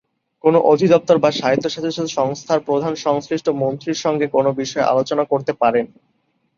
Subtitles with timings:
[0.43, 1.97] কোনো অধিদপ্তর বা স্বায়ত্তশাসিত
[2.09, 5.85] সংস্থার প্রধান সংশ্লিষ্ট মন্ত্রীর সঙ্গে কোনো বিষয়ে আলোচনা করতে পারেন।